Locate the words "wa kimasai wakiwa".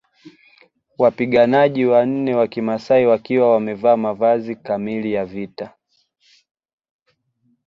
2.35-3.51